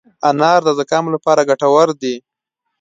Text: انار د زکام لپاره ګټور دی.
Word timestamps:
انار 0.29 0.59
د 0.67 0.69
زکام 0.79 1.05
لپاره 1.15 1.47
ګټور 1.49 1.87
دی. 2.01 2.15